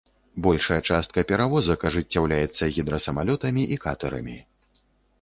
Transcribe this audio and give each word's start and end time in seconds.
Большая 0.45 0.79
частка 0.95 1.25
перавозак 1.33 1.85
ажыццяўляецца 1.91 2.73
гідрасамалётамі 2.81 3.71
і 3.77 3.81
катэрамі. 3.89 4.37